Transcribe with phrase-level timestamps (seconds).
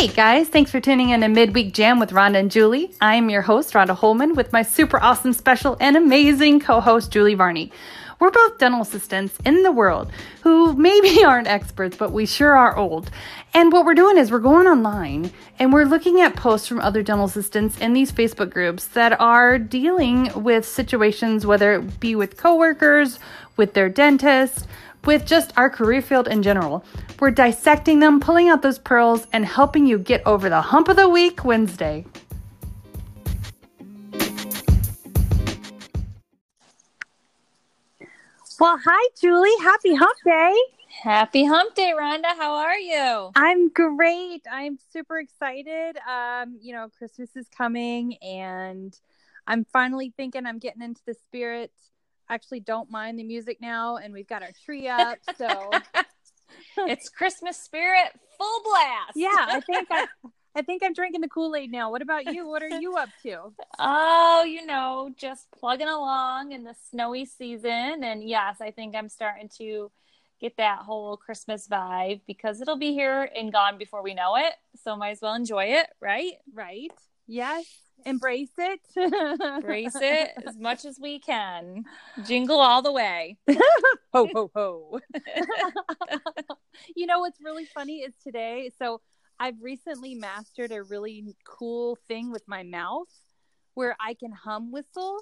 [0.00, 2.90] Hey guys, thanks for tuning in to Midweek Jam with Rhonda and Julie.
[3.02, 7.34] I'm your host, Rhonda Holman, with my super awesome, special, and amazing co host, Julie
[7.34, 7.70] Varney.
[8.18, 10.10] We're both dental assistants in the world
[10.40, 13.10] who maybe aren't experts, but we sure are old.
[13.52, 17.02] And what we're doing is we're going online and we're looking at posts from other
[17.02, 22.38] dental assistants in these Facebook groups that are dealing with situations, whether it be with
[22.38, 23.18] coworkers,
[23.58, 24.66] with their dentist,
[25.04, 26.84] with just our career field in general.
[27.18, 30.96] We're dissecting them, pulling out those pearls, and helping you get over the hump of
[30.96, 32.04] the week Wednesday.
[38.60, 39.48] Well, hi, Julie.
[39.62, 40.54] Happy hump day.
[41.02, 42.36] Happy hump day, Rhonda.
[42.36, 43.30] How are you?
[43.34, 44.44] I'm great.
[44.52, 45.96] I'm super excited.
[46.06, 48.94] Um, you know, Christmas is coming and
[49.46, 51.72] I'm finally thinking I'm getting into the spirit.
[52.30, 55.70] Actually don't mind the music now and we've got our tree up, so
[56.78, 59.16] it's Christmas spirit full blast.
[59.16, 60.06] yeah, I think I
[60.54, 61.90] I think I'm drinking the Kool-Aid now.
[61.90, 62.46] What about you?
[62.48, 63.52] What are you up to?
[63.78, 68.02] Oh, you know, just plugging along in the snowy season.
[68.02, 69.92] And yes, I think I'm starting to
[70.40, 74.54] get that whole Christmas vibe because it'll be here and gone before we know it.
[74.82, 76.32] So might as well enjoy it, right?
[76.52, 76.90] Right?
[77.28, 77.64] Yes.
[78.06, 78.80] Embrace it.
[78.96, 81.84] Embrace it as much as we can.
[82.24, 83.36] Jingle all the way.
[84.12, 85.00] ho ho ho.
[86.96, 88.70] you know what's really funny is today.
[88.78, 89.00] So
[89.38, 93.08] I've recently mastered a really cool thing with my mouth
[93.74, 95.20] where I can hum whistle.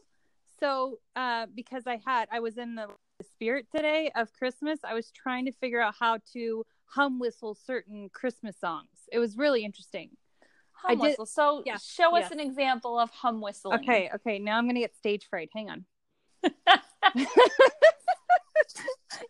[0.61, 2.89] So uh, because I had I was in the
[3.23, 8.09] spirit today of Christmas, I was trying to figure out how to hum whistle certain
[8.13, 8.89] Christmas songs.
[9.13, 10.11] It was really interesting.
[10.83, 11.27] Hum I did- whistle.
[11.27, 13.81] So yeah, show us an example of hum whistling.
[13.81, 14.39] Okay, okay.
[14.39, 15.51] Now I'm gonna get stage fright.
[15.55, 15.85] Hang on.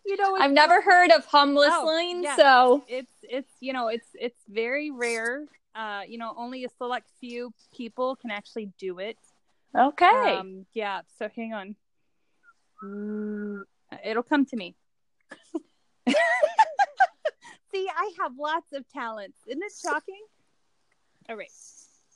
[0.05, 2.35] you know, I've never heard of hum whistling, yeah.
[2.35, 5.45] so it's it's you know it's it's very rare.
[5.75, 9.17] Uh, you know, only a select few people can actually do it.
[9.75, 10.35] okay.
[10.35, 11.01] Um, yeah.
[11.17, 11.75] So hang on.
[14.03, 14.75] It'll come to me.
[17.71, 19.37] See, I have lots of talents.
[19.47, 20.21] Isn't it shocking?
[21.29, 21.51] All right.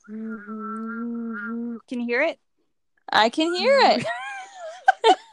[0.09, 1.77] Mm-hmm.
[1.87, 2.39] Can you hear it?
[3.11, 3.99] I can hear it.
[4.01, 5.13] Mm-hmm.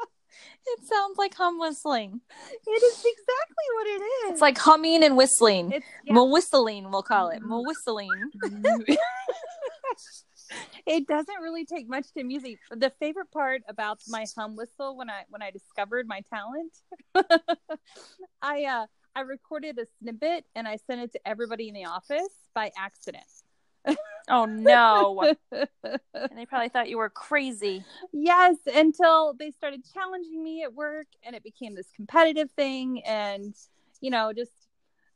[0.66, 2.20] it sounds like hum whistling.
[2.66, 4.32] It is exactly what it is.
[4.32, 5.70] It's like humming and whistling.
[5.70, 6.14] it's yeah.
[6.14, 7.38] Mo whistling, we'll call it.
[7.38, 7.48] Mm-hmm.
[7.48, 8.10] Mo whistling.
[10.86, 12.58] it doesn't really take much to music.
[12.70, 16.72] The favorite part about my hum whistle when I when I discovered my talent,
[18.42, 22.48] I uh I recorded a snippet and I sent it to everybody in the office
[22.54, 23.24] by accident.
[24.28, 25.34] Oh no.
[25.50, 25.68] and
[26.36, 27.82] they probably thought you were crazy.
[28.12, 33.56] yes, until they started challenging me at work and it became this competitive thing and
[34.00, 34.52] you know, just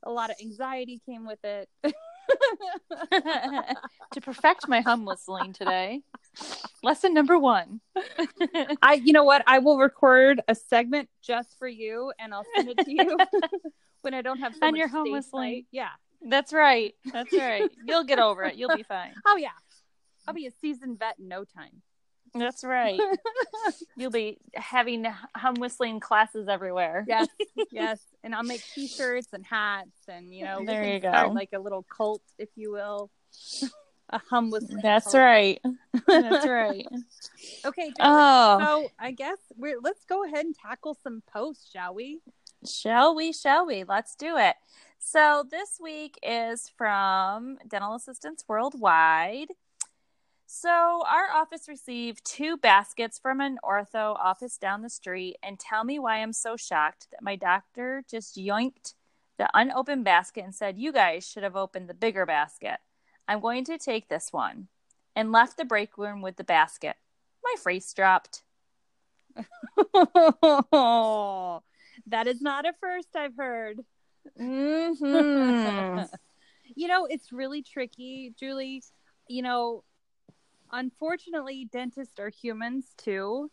[0.02, 1.68] a lot of anxiety came with it.
[4.12, 6.02] to perfect my hum whistling today.
[6.82, 7.80] Lesson number one.
[8.82, 9.42] I you know what?
[9.46, 13.16] I will record a segment just for you and I'll send it to you
[14.02, 15.66] when I don't have so And much your stage whistling.
[15.70, 15.90] Yeah.
[16.26, 16.94] That's right.
[17.12, 17.70] That's right.
[17.86, 18.56] You'll get over it.
[18.56, 19.12] You'll be fine.
[19.26, 19.48] Oh yeah.
[20.26, 21.82] I'll be a seasoned vet in no time.
[22.36, 22.98] That's right.
[23.96, 25.06] You'll be having
[25.36, 27.04] hum whistling classes everywhere.
[27.06, 27.28] yes,
[27.70, 28.00] yes.
[28.24, 31.30] And I'll make t-shirts and hats and you know There you go.
[31.32, 33.10] like a little cult, if you will.
[34.10, 34.80] A hum whistling.
[34.82, 35.16] That's cult.
[35.16, 35.60] right.
[36.06, 36.86] That's right.
[37.64, 37.92] Okay.
[38.00, 42.20] Oh, So I guess we're let's go ahead and tackle some posts, shall we?
[42.66, 43.32] shall we?
[43.32, 43.84] Shall we?
[43.84, 44.56] Let's do it.
[44.98, 49.48] So this week is from Dental Assistants Worldwide.
[50.46, 55.84] So our office received two baskets from an ortho office down the street, and tell
[55.84, 58.94] me why I'm so shocked that my doctor just yoinked
[59.36, 62.78] the unopened basket and said, "You guys should have opened the bigger basket."
[63.28, 64.68] I'm going to take this one,
[65.16, 66.96] and left the break room with the basket.
[67.42, 68.42] My face dropped.
[72.06, 73.80] that is not a first I've heard.
[74.38, 74.92] hmm
[76.76, 78.82] you know, it's really tricky, Julie.
[79.28, 79.84] You know,
[80.72, 83.50] unfortunately, dentists are humans too.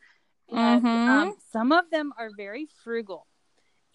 [0.50, 1.08] And Mhm.
[1.08, 3.28] um, some of them are very frugal.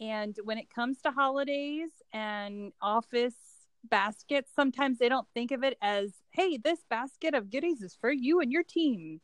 [0.01, 3.37] And when it comes to holidays and office
[3.85, 8.11] baskets, sometimes they don't think of it as, hey, this basket of goodies is for
[8.11, 9.21] you and your team.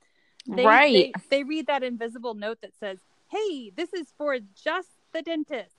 [0.47, 1.13] They, right.
[1.31, 2.99] They, they read that invisible note that says,
[3.31, 5.73] hey, this is for just the dentist.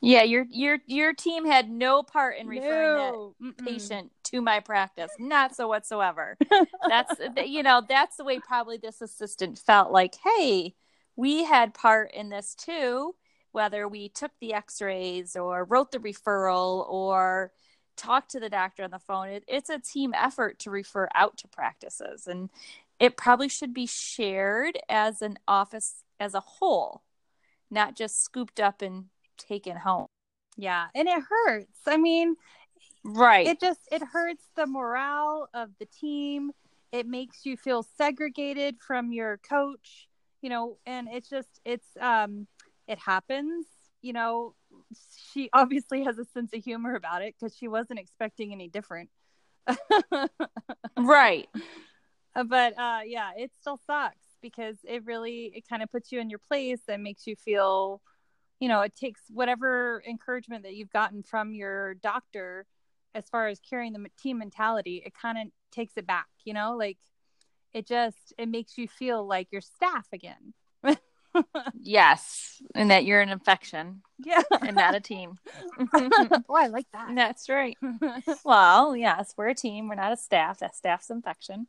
[0.00, 3.34] yeah, your your your team had no part in referring No.
[3.40, 3.64] that Mm-mm.
[3.64, 6.36] patient to my practice, not so whatsoever.
[6.88, 7.14] That's
[7.44, 10.74] you know that's the way probably this assistant felt like, hey,
[11.16, 13.14] we had part in this too,
[13.52, 17.52] whether we took the X-rays or wrote the referral or
[17.96, 19.28] talked to the doctor on the phone.
[19.28, 22.50] It, it's a team effort to refer out to practices, and
[22.98, 27.02] it probably should be shared as an office as a whole,
[27.70, 29.06] not just scooped up and
[29.36, 30.06] taken home.
[30.56, 31.80] Yeah, and it hurts.
[31.86, 32.36] I mean,
[33.04, 33.46] Right.
[33.46, 36.50] it just it hurts the morale of the team.
[36.90, 40.08] It makes you feel segregated from your coach,
[40.42, 42.46] you know, and it's just it's um
[42.88, 43.66] it happens,
[44.02, 44.54] you know.
[45.32, 49.10] She obviously has a sense of humor about it because she wasn't expecting any different.
[50.98, 51.48] right.
[52.34, 56.30] but uh yeah it still sucks because it really it kind of puts you in
[56.30, 58.00] your place and makes you feel
[58.60, 62.66] you know it takes whatever encouragement that you've gotten from your doctor
[63.14, 66.76] as far as carrying the team mentality it kind of takes it back you know
[66.76, 66.98] like
[67.72, 70.54] it just it makes you feel like your staff again
[71.80, 72.60] Yes.
[72.74, 75.38] And that you're an infection yeah and not a team.
[75.94, 77.76] oh i like that That's right.
[78.44, 79.88] Well, yes, we're a team.
[79.88, 80.58] We're not a staff.
[80.58, 81.66] That staff's infection.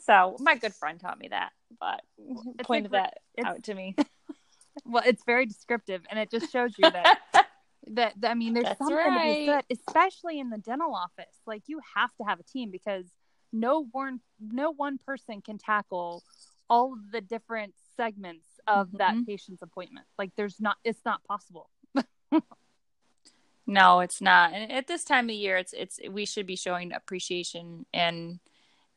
[0.00, 3.96] So my good friend taught me that, but It's pointed like- that out to me.
[4.84, 7.18] well it's very descriptive and it just shows you that
[7.86, 11.32] that, that- i mean there's That's something to be said especially in the dental office
[11.46, 13.06] like you have to have a team because
[13.52, 16.24] no one no one person can tackle
[16.68, 19.26] all of the different segments of that Mhm.
[19.26, 21.70] patient's appointment like there's not it's not possible
[23.66, 24.52] No, it's not.
[24.52, 28.40] And at this time of year, it's it's we should be showing appreciation and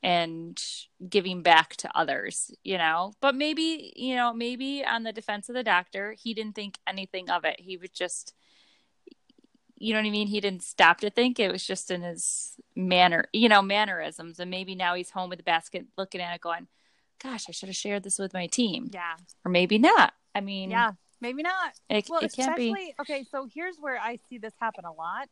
[0.04, 0.62] and
[1.10, 3.14] giving back to others, you know.
[3.22, 7.30] But maybe, you know, maybe on the defense of the doctor, he didn't think anything
[7.30, 7.60] of it.
[7.62, 8.34] He was just
[9.80, 10.28] you know what I mean?
[10.28, 11.40] He didn't stop to think.
[11.40, 14.40] It was just in his manner, you know, mannerisms.
[14.40, 16.68] And maybe now he's home with the basket looking at it going,
[17.22, 18.90] Gosh, I should have shared this with my team.
[18.94, 19.16] yeah
[19.46, 20.14] Or maybe not.
[20.36, 23.98] I mean yeah maybe not it, well it can't be especially okay so here's where
[24.00, 25.28] i see this happen a lot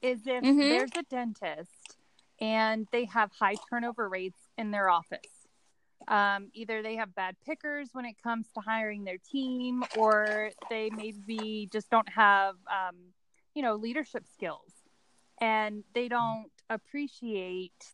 [0.00, 0.68] is if Mhm.
[0.68, 1.96] there's a dentist
[2.40, 5.48] and they have high turnover rates in their office
[6.06, 10.88] um, either they have bad pickers when it comes to hiring their team or they
[10.90, 12.94] maybe just don't have um,
[13.56, 14.70] you know leadership skills
[15.40, 17.92] and they don't appreciate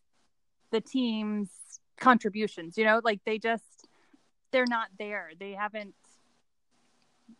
[0.71, 1.49] the team's
[2.01, 3.87] contributions you know like they just
[4.51, 5.93] they're not there they haven't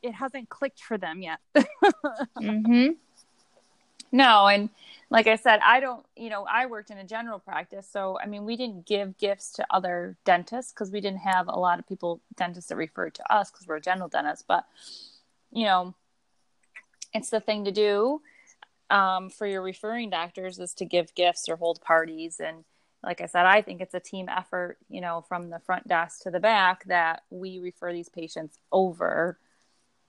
[0.01, 1.39] it hasn't clicked for them yet
[2.39, 2.87] hmm
[4.11, 4.69] No, and
[5.09, 7.87] like I said, I don't, you know, I worked in a general practice.
[7.89, 11.57] So, I mean, we didn't give gifts to other dentists because we didn't have a
[11.57, 14.45] lot of people, dentists that referred to us because we're a general dentist.
[14.47, 14.65] But,
[15.51, 15.95] you know,
[17.13, 18.21] it's the thing to do
[18.89, 22.41] um, for your referring doctors is to give gifts or hold parties.
[22.43, 22.65] And
[23.03, 26.23] like I said, I think it's a team effort, you know, from the front desk
[26.23, 29.39] to the back that we refer these patients over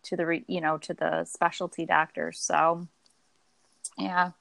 [0.04, 2.40] to the, re- you know, to the specialty doctors.
[2.40, 2.86] So,
[3.96, 4.32] yeah.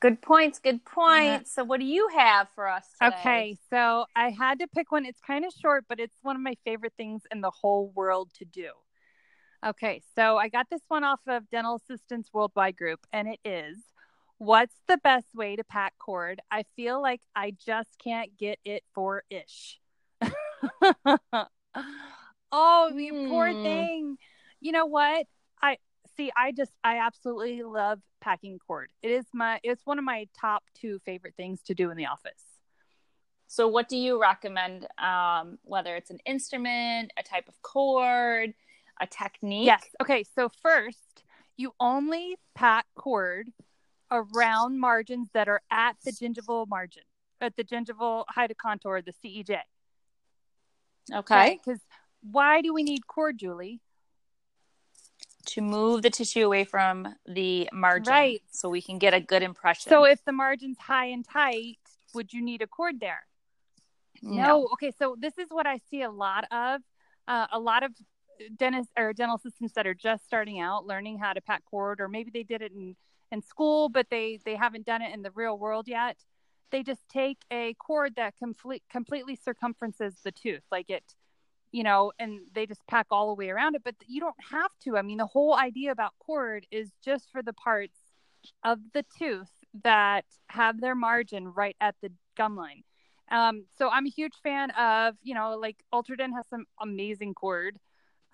[0.00, 0.58] Good points.
[0.58, 1.52] Good points.
[1.52, 3.16] So, what do you have for us today?
[3.20, 5.06] Okay, so I had to pick one.
[5.06, 8.30] It's kind of short, but it's one of my favorite things in the whole world
[8.38, 8.70] to do.
[9.64, 13.76] Okay, so I got this one off of Dental Assistants Worldwide Group, and it is
[14.42, 16.40] What's the best way to pack cord?
[16.50, 19.78] I feel like I just can't get it for ish.
[22.50, 23.62] oh, you poor Hmm.
[23.62, 24.18] thing.
[24.60, 25.28] You know what?
[25.62, 25.76] I
[26.16, 28.90] see I just I absolutely love packing cord.
[29.00, 32.06] It is my it's one of my top two favorite things to do in the
[32.06, 32.42] office.
[33.46, 34.88] So, what do you recommend?
[34.98, 38.54] Um, whether it's an instrument, a type of cord,
[39.00, 39.66] a technique?
[39.66, 39.84] Yes.
[40.00, 40.24] Okay.
[40.34, 41.22] So first,
[41.56, 43.52] you only pack cord
[44.12, 47.02] around margins that are at the gingival margin,
[47.40, 49.58] at the gingival height of contour, the CEJ.
[51.12, 51.58] Okay.
[51.64, 51.80] Because
[52.20, 53.80] why do we need cord, Julie?
[55.46, 58.42] To move the tissue away from the margin, Right.
[58.52, 59.90] So we can get a good impression.
[59.90, 61.78] So if the margin's high and tight,
[62.14, 63.24] would you need a cord there?
[64.22, 64.68] No.
[64.74, 64.92] Okay.
[64.96, 66.80] So this is what I see a lot of.
[67.26, 67.92] Uh, a lot of
[68.56, 72.08] dentists or dental assistants that are just starting out learning how to pack cord, or
[72.08, 72.96] maybe they did it in,
[73.32, 76.18] in school, but they, they haven't done it in the real world yet.
[76.70, 81.02] They just take a cord that complete, completely circumferences the tooth, like it,
[81.72, 83.82] you know, and they just pack all the way around it.
[83.84, 84.96] But you don't have to.
[84.96, 87.98] I mean, the whole idea about cord is just for the parts
[88.62, 89.50] of the tooth
[89.82, 92.82] that have their margin right at the gum line.
[93.30, 97.78] Um, so I'm a huge fan of, you know, like Ultradent has some amazing cord.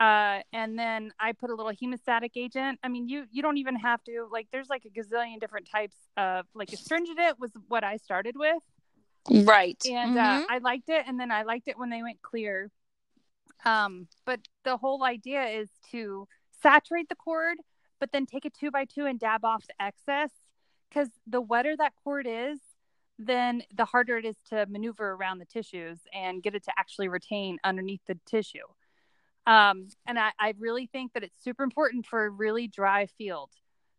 [0.00, 2.78] Uh, and then I put a little hemostatic agent.
[2.84, 4.46] I mean, you you don't even have to like.
[4.52, 8.62] There's like a gazillion different types of like astringent It was what I started with,
[9.28, 9.82] Right.
[9.90, 11.04] and uh, I liked it.
[11.08, 12.70] And then I liked it when they went clear.
[13.64, 16.28] Um, but the whole idea is to
[16.62, 17.58] saturate the cord,
[17.98, 20.30] but then take a two by two and dab off the excess.
[20.88, 22.58] Because the wetter that cord is,
[23.18, 27.08] then the harder it is to maneuver around the tissues and get it to actually
[27.08, 28.64] retain underneath the tissue.
[29.48, 33.48] Um, and I, I really think that it's super important for a really dry field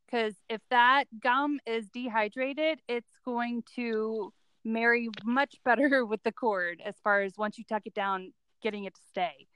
[0.05, 4.31] because if that gum is dehydrated, it's going to
[4.63, 8.83] marry much better with the cord as far as once you tuck it down, getting
[8.83, 9.47] it to stay.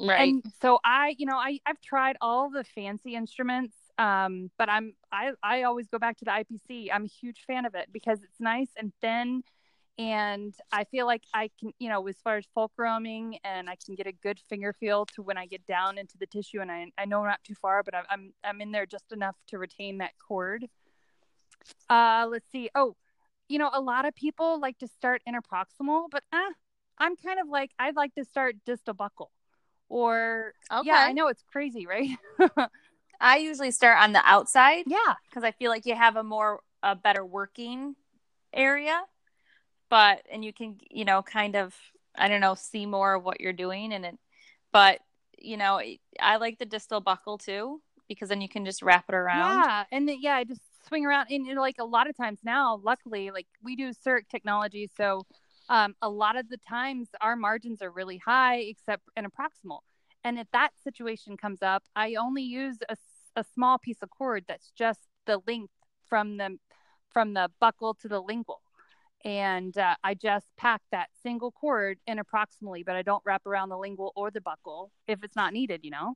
[0.00, 0.28] right.
[0.28, 4.94] And so I, you know, I I've tried all the fancy instruments, um, but I'm
[5.12, 6.88] I I always go back to the IPC.
[6.92, 9.44] I'm a huge fan of it because it's nice and thin,
[9.98, 13.96] and I feel like I can, you know, as far as fulcruming, and I can
[13.96, 16.86] get a good finger feel to when I get down into the tissue, and I
[16.96, 19.98] I know not too far, but I'm I'm, I'm in there just enough to retain
[19.98, 20.66] that cord.
[21.90, 22.70] Uh, let's see.
[22.74, 22.96] Oh,
[23.48, 26.52] you know, a lot of people like to start interproximal, but uh,
[26.98, 29.28] I'm kind of like I'd like to start distal buccal.
[29.88, 30.86] Or okay.
[30.86, 32.10] yeah, I know it's crazy, right?
[33.20, 36.60] I usually start on the outside yeah, because I feel like you have a more
[36.82, 37.96] a better working
[38.52, 39.02] area,
[39.90, 41.74] but and you can you know kind of
[42.16, 44.18] I don't know see more of what you're doing and it,
[44.72, 45.00] but
[45.38, 45.80] you know
[46.20, 49.64] I like the distal buccal too because then you can just wrap it around.
[49.64, 51.26] yeah, and yeah, I just swing around.
[51.30, 55.26] And like a lot of times now, luckily, like we do CEREC technology, so
[55.68, 59.80] um, a lot of the times our margins are really high, except interproximal.
[60.24, 62.96] And if that situation comes up, I only use a,
[63.36, 65.72] a small piece of cord that's just the length
[66.08, 66.58] from the
[67.12, 68.60] from the buccal to the lingual.
[69.24, 73.78] And uh, I just pack that single cord interproximally, but I don't wrap around the
[73.78, 76.14] lingual or the buccal if it's not needed, you know.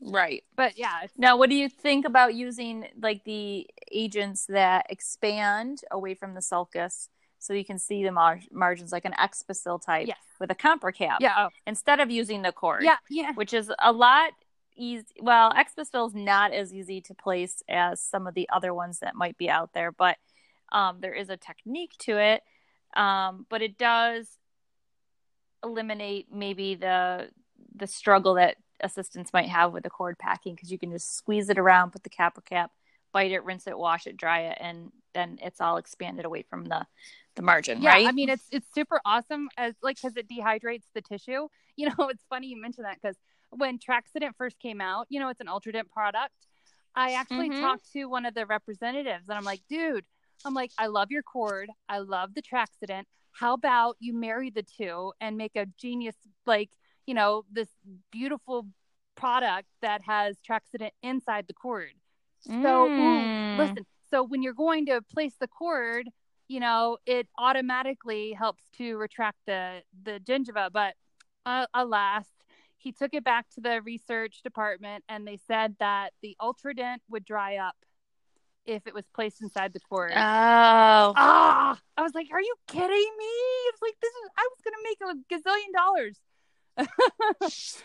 [0.00, 0.42] Right.
[0.56, 6.14] But yeah, Now, what do you think about using like the agents that expand away
[6.14, 10.18] from the sulcus so you can see the mar- margins like an Expasyl type Yes.
[10.40, 12.82] with a Comprecap yeah, oh, instead of using the cord?
[12.82, 13.32] yeah, yeah.
[13.34, 14.32] which is a lot
[14.76, 15.06] easy.
[15.20, 19.14] Well, Expasyl is not as easy to place as some of the other ones that
[19.14, 20.16] might be out there, but
[20.72, 22.42] um, there is a technique to it.
[22.94, 24.26] Um, but it does
[25.64, 27.30] eliminate maybe the
[27.74, 31.48] the struggle that assistants might have with the cord packing because you can just squeeze
[31.48, 32.70] it around, put the cap or cap,
[33.12, 36.64] bite it, rinse it, wash it, dry it, and then it's all expanded away from
[36.64, 36.84] the
[37.34, 38.06] the margin, yeah right?
[38.06, 42.08] i mean it's it's super awesome as like because it dehydrates the tissue you know
[42.10, 43.16] it's funny you mention that because
[43.48, 46.34] when Traxodent first came out you know it's an ultradent product
[46.94, 47.58] i actually Mhm.
[47.60, 50.04] talked to one of the representatives and i'm like dude
[50.44, 54.62] i'm like i love your cord i love the Traxodent how about you marry the
[54.62, 56.70] two and make a genius like
[57.06, 57.68] you know this
[58.10, 58.66] beautiful
[59.14, 61.92] product that has Traxodent inside the cord
[62.62, 63.28] so ooh, Mm.
[63.52, 66.08] listen, so when you're going to place the cord,
[66.48, 70.70] you know, it automatically helps to retract the the gingiva.
[70.72, 70.94] But
[71.46, 72.26] uh, alas,
[72.76, 77.24] he took it back to the research department, and they said that the Ultradent would
[77.24, 77.76] dry up
[78.66, 80.12] if it was placed inside the cord.
[80.14, 82.88] Oh, ah, I was like, "Are you kidding
[83.18, 83.24] me?"
[83.68, 86.18] It's like this is I was gonna make a gazillion dollars.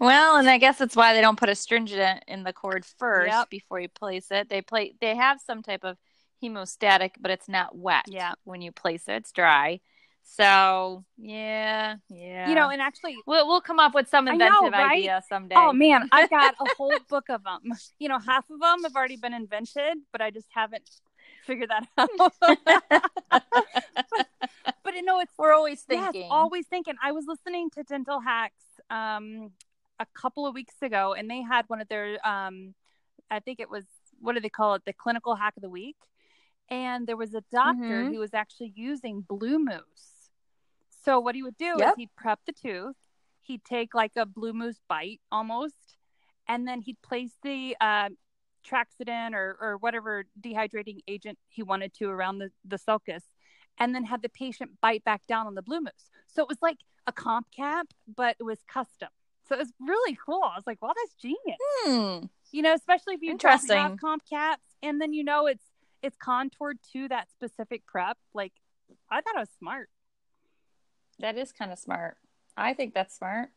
[0.00, 3.50] Well, and I guess that's why they don't put astringent in the cord first Yep.
[3.50, 4.48] before you place it.
[4.48, 5.98] They play they have some type of
[6.42, 8.06] hemostatic, but it's not wet.
[8.08, 8.32] Yeah.
[8.44, 9.80] When you place it, it's dry.
[10.32, 12.48] So yeah, yeah.
[12.48, 14.92] You know, and actually, we'll we'll come up with some I know, inventive right?
[14.98, 15.56] idea someday.
[15.58, 17.72] Oh man, I've got a whole book of them.
[17.98, 20.88] You know, half of them have already been invented, but I just haven't
[21.46, 22.32] figured that out.
[24.84, 26.28] but you know, it's We're always yes, thinking.
[26.30, 26.94] always thinking.
[27.02, 29.50] I was listening to Dental Hacks um,
[29.98, 32.74] a couple of weeks ago, and they had one of their, um,
[33.30, 33.84] I think it was,
[34.20, 35.96] what do they call it, the clinical hack of the week.
[36.70, 38.12] And there was a doctor Mhm.
[38.12, 40.09] who was actually using Blu-Mousse.
[41.04, 42.96] So what he would do is he'd prep the tooth,
[43.42, 45.96] he'd take like a Blu-Mousse bite almost,
[46.46, 48.10] and then he'd place the uh,
[48.66, 53.24] Traxodent or, or whatever dehydrating agent he wanted to around the, the sulcus,
[53.78, 56.10] and then have the patient bite back down on the Blu-Mousse.
[56.26, 59.08] So it was like a comp cap, but it was custom.
[59.48, 60.42] So it was really cool.
[60.44, 61.58] I was like, wow, that's genius.
[61.82, 62.26] Hmm.
[62.52, 63.76] You know, especially if you Interesting.
[63.76, 65.64] have comp caps, and then you know it's
[66.02, 68.16] it's contoured to that specific prep.
[68.34, 68.52] Like,
[69.10, 69.88] I thought it was smart.
[71.20, 72.16] That is kind of smart.
[72.56, 73.50] I think that's smart.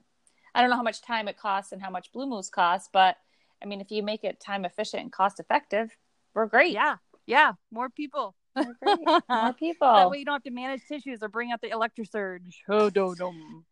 [0.56, 3.18] I don't know how much time it costs and how much Blu-Mousse costs, but
[3.62, 5.96] I mean, if you make it time efficient and cost effective,
[6.36, 6.74] we're great.
[6.74, 8.36] Yeah, yeah, more people.
[8.56, 9.08] We're great.
[9.30, 9.94] More people.
[9.94, 12.54] That way you don't have to manage tissues or bring out the electrosurge.
[12.70, 13.64] Oh, no, no.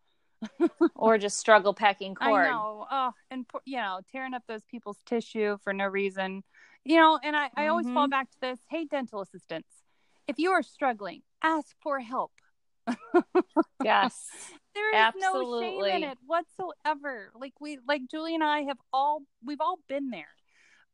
[0.96, 2.48] or just struggle packing cord.
[2.48, 2.88] I know.
[2.90, 6.44] Oh, and you know, tearing up those people's tissue for no reason.
[6.84, 8.12] You know, and I, I always fall Mhm.
[8.12, 8.60] back to this.
[8.70, 9.84] Hey, dental assistants,
[10.28, 12.32] if you are struggling, ask for help.
[13.84, 14.28] Yes.
[14.74, 17.32] There is no shame in it whatsoever.
[17.36, 20.30] Like we, like Julie and I have all, we've all been there.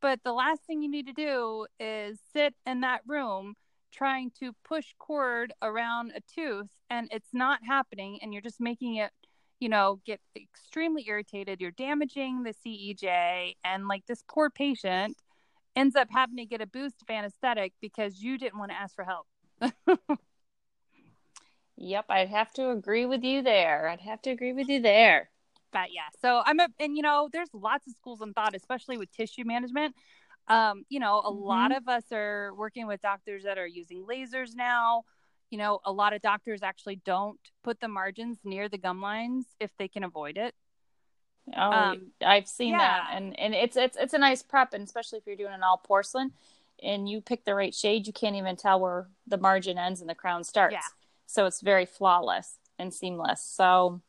[0.01, 3.55] But the last thing you need to do is sit in that room
[3.91, 8.95] trying to push cord around a tooth and it's not happening and you're just making
[8.95, 9.11] it
[9.59, 15.17] you know get extremely irritated you're damaging the cej and like this poor patient
[15.75, 18.95] ends up having to get a boost of anesthetic because you didn't want to ask
[18.95, 19.27] for help
[21.77, 23.87] Yep, I'd have to agree with you there.
[23.87, 25.29] I'd have to agree with you there.
[25.71, 28.97] but yeah so i'm a and you know there's lots of schools in thought especially
[28.97, 29.95] with tissue management
[30.47, 34.55] um you know a lot of us are working with doctors that are using lasers
[34.55, 35.03] now
[35.49, 39.45] you know a lot of doctors actually don't put the margins near the gum lines
[39.59, 40.53] if they can avoid it
[41.55, 45.17] Oh, Um, I've seen that, and and it's it's it's a nice prep, and especially
[45.19, 46.33] if you're doing an all porcelain,
[46.83, 50.09] and you pick the right shade, you can't even tell where the margin ends and
[50.09, 50.73] the crown starts.
[50.73, 51.06] Yeah.
[51.27, 53.43] So it's very flawless and seamless.
[53.43, 54.01] So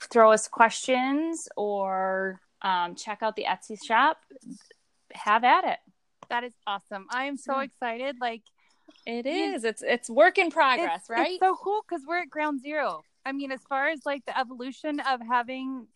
[0.00, 4.18] throw us questions or um, check out the Etsy shop,
[5.12, 5.78] have at it.
[6.28, 8.42] that is awesome i am so excited like
[9.06, 9.64] It is.
[9.64, 11.30] It's it's work in progress, it's, right?
[11.30, 13.02] It's so cool because we're at ground zero.
[13.24, 15.86] I mean, as far as like the evolution of having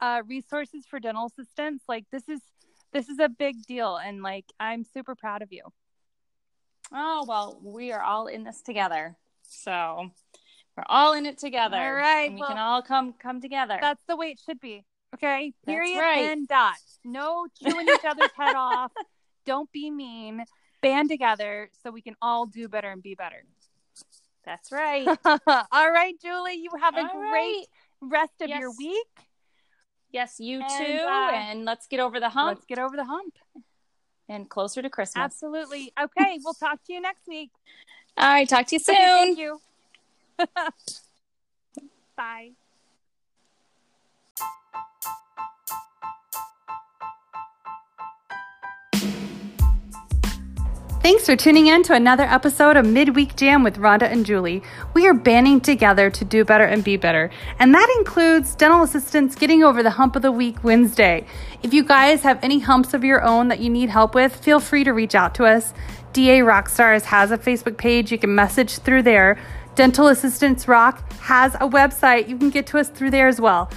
[0.00, 2.40] uh, resources for dental assistants, like this is
[2.92, 5.62] this is a big deal, and like I'm super proud of you.
[6.92, 9.16] Oh, well, we are all in this together.
[9.42, 10.10] So
[10.76, 11.76] we're all in it together.
[11.76, 13.78] All right, And we well- can all come come together.
[13.80, 14.84] That's the way it should be.
[15.14, 15.52] Okay.
[15.66, 15.98] Period.
[15.98, 16.30] right.
[16.30, 16.74] And dot.
[17.04, 18.92] No chewing each other's head off.
[19.44, 20.44] Don't be mean.
[20.82, 23.44] Band together so we can all do better and be better.
[24.44, 25.06] That's right.
[25.26, 26.54] all right, Julie.
[26.54, 27.64] You have a All great right.
[28.00, 29.06] rest of your week.
[30.10, 31.06] Yes, you And, too.
[31.08, 33.34] uh, and let's get over the hump Let's get over the hump.
[34.28, 35.22] and closer to Christmas.
[35.24, 35.92] Absolutely.
[35.98, 36.38] Okay.
[36.44, 37.50] We'll talk to you next week.
[38.18, 38.96] All right, talk to you soon.
[38.96, 39.60] Okay, thank you.
[42.16, 42.52] Bye.
[51.02, 54.62] Thanks for tuning in to another episode of Midweek Jam with Rhonda and Julie.
[54.94, 59.34] We are banding together to do better and be better, and that includes dental assistants
[59.34, 61.26] getting over the hump of the week Wednesday.
[61.60, 64.60] If you guys have any humps of your own that you need help with, feel
[64.60, 65.74] free to reach out to us.
[66.12, 68.12] DA Rockstars has a Facebook page.
[68.12, 69.40] You can message through there.
[69.74, 72.28] Dental Assistants Rock has a website.
[72.28, 73.68] You can get to us through there as well.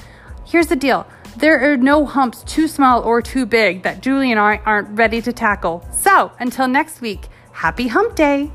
[0.45, 4.39] Here's the deal there are no humps too small or too big that Julie and
[4.39, 5.85] I aren't ready to tackle.
[5.91, 8.51] So until next week, happy hump day!